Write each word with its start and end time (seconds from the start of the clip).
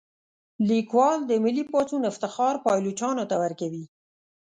لیکوال 0.69 1.19
د 1.25 1.31
ملي 1.43 1.63
پاڅون 1.71 2.01
افتخار 2.11 2.53
پایلوچانو 2.65 3.23
ته 3.29 3.35
ورکوي. 3.43 3.83